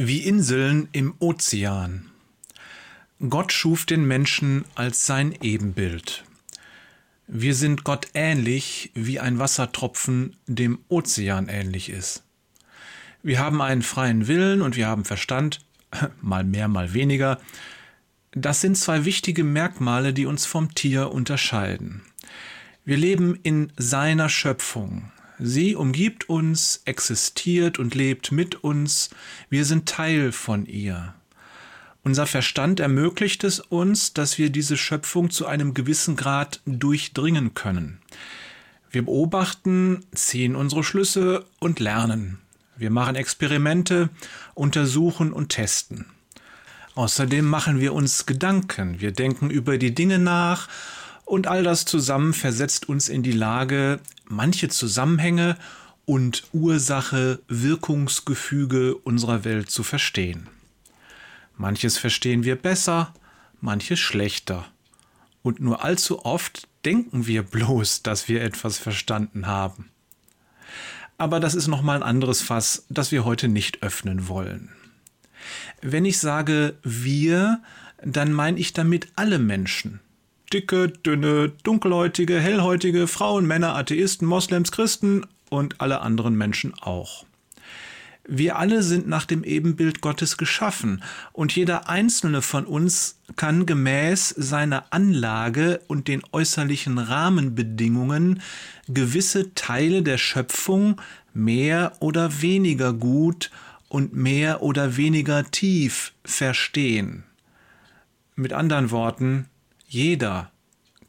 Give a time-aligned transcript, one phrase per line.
[0.00, 2.08] Wie Inseln im Ozean.
[3.28, 6.22] Gott schuf den Menschen als sein Ebenbild.
[7.26, 12.22] Wir sind Gott ähnlich, wie ein Wassertropfen dem Ozean ähnlich ist.
[13.24, 15.66] Wir haben einen freien Willen und wir haben Verstand,
[16.20, 17.40] mal mehr, mal weniger.
[18.30, 22.02] Das sind zwei wichtige Merkmale, die uns vom Tier unterscheiden.
[22.84, 25.10] Wir leben in seiner Schöpfung.
[25.38, 29.10] Sie umgibt uns, existiert und lebt mit uns.
[29.48, 31.14] Wir sind Teil von ihr.
[32.02, 37.98] Unser Verstand ermöglicht es uns, dass wir diese Schöpfung zu einem gewissen Grad durchdringen können.
[38.90, 42.38] Wir beobachten, ziehen unsere Schlüsse und lernen.
[42.76, 44.08] Wir machen Experimente,
[44.54, 46.06] untersuchen und testen.
[46.94, 50.68] Außerdem machen wir uns Gedanken, wir denken über die Dinge nach
[51.24, 55.56] und all das zusammen versetzt uns in die Lage, manche Zusammenhänge
[56.04, 60.48] und Ursache-Wirkungsgefüge unserer Welt zu verstehen.
[61.56, 63.14] Manches verstehen wir besser,
[63.60, 64.66] manches schlechter.
[65.42, 69.90] Und nur allzu oft denken wir bloß, dass wir etwas verstanden haben.
[71.18, 74.70] Aber das ist nochmal ein anderes Fass, das wir heute nicht öffnen wollen.
[75.82, 77.60] Wenn ich sage wir,
[78.02, 80.00] dann meine ich damit alle Menschen,
[80.52, 87.24] dicke, dünne, dunkelhäutige, hellhäutige, Frauen, Männer, Atheisten, Moslems, Christen und alle anderen Menschen auch.
[88.30, 94.28] Wir alle sind nach dem Ebenbild Gottes geschaffen und jeder einzelne von uns kann gemäß
[94.28, 98.42] seiner Anlage und den äußerlichen Rahmenbedingungen
[98.86, 101.00] gewisse Teile der Schöpfung
[101.32, 103.50] mehr oder weniger gut
[103.88, 107.24] und mehr oder weniger tief verstehen.
[108.36, 109.46] Mit anderen Worten,
[109.88, 110.52] jeder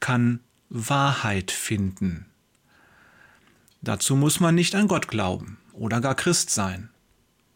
[0.00, 2.26] kann Wahrheit finden.
[3.80, 6.90] Dazu muss man nicht an Gott glauben oder gar Christ sein.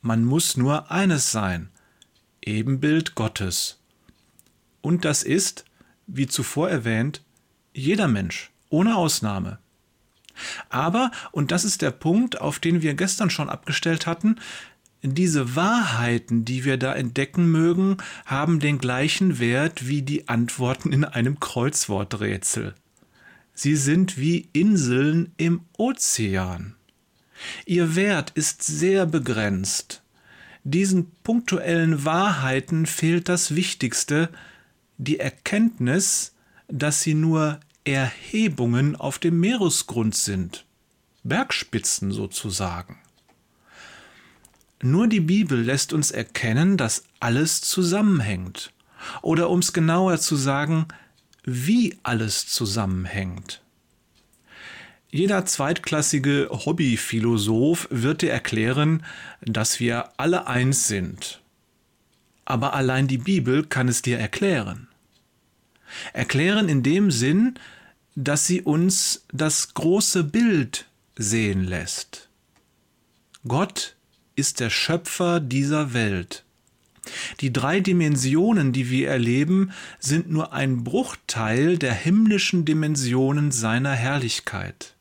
[0.00, 1.70] Man muss nur eines sein,
[2.40, 3.80] Ebenbild Gottes.
[4.80, 5.64] Und das ist,
[6.06, 7.22] wie zuvor erwähnt,
[7.74, 9.58] jeder Mensch, ohne Ausnahme.
[10.68, 14.36] Aber, und das ist der Punkt, auf den wir gestern schon abgestellt hatten,
[15.02, 21.04] diese Wahrheiten, die wir da entdecken mögen, haben den gleichen Wert wie die Antworten in
[21.04, 22.74] einem Kreuzworträtsel.
[23.54, 26.74] Sie sind wie Inseln im Ozean.
[27.66, 30.02] Ihr Wert ist sehr begrenzt.
[30.64, 34.28] Diesen punktuellen Wahrheiten fehlt das Wichtigste,
[34.96, 36.34] die Erkenntnis,
[36.66, 40.66] dass sie nur Erhebungen auf dem Meeresgrund sind,
[41.22, 42.98] Bergspitzen sozusagen.
[44.82, 48.72] Nur die Bibel lässt uns erkennen, dass alles zusammenhängt.
[49.22, 50.86] Oder um es genauer zu sagen,
[51.44, 53.62] wie alles zusammenhängt.
[55.10, 59.04] Jeder zweitklassige Hobbyphilosoph wird dir erklären,
[59.40, 61.40] dass wir alle eins sind.
[62.44, 64.88] Aber allein die Bibel kann es dir erklären.
[66.12, 67.54] Erklären in dem Sinn,
[68.14, 70.86] dass sie uns das große Bild
[71.16, 72.28] sehen lässt.
[73.46, 73.96] Gott
[74.38, 76.44] ist der Schöpfer dieser Welt.
[77.40, 84.94] Die drei Dimensionen, die wir erleben, sind nur ein Bruchteil der himmlischen Dimensionen seiner Herrlichkeit.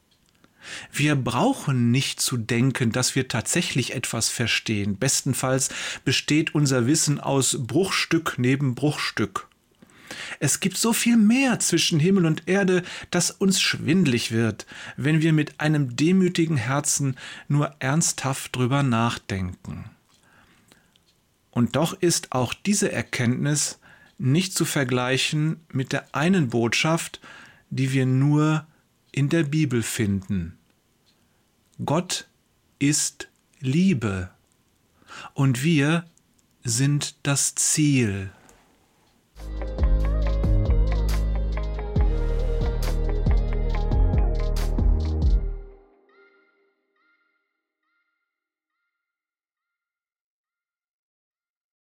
[0.91, 4.97] Wir brauchen nicht zu denken, dass wir tatsächlich etwas verstehen.
[4.97, 5.69] Bestenfalls
[6.03, 9.46] besteht unser Wissen aus Bruchstück neben Bruchstück.
[10.39, 15.33] Es gibt so viel mehr zwischen Himmel und Erde, dass uns schwindlig wird, wenn wir
[15.33, 19.85] mit einem demütigen Herzen nur ernsthaft drüber nachdenken.
[21.51, 23.79] Und doch ist auch diese Erkenntnis
[24.17, 27.19] nicht zu vergleichen mit der einen Botschaft,
[27.69, 28.65] die wir nur
[29.11, 30.57] in der Bibel finden.
[31.83, 32.27] Gott
[32.79, 33.27] ist
[33.59, 34.29] Liebe
[35.33, 36.05] und wir
[36.63, 38.31] sind das Ziel.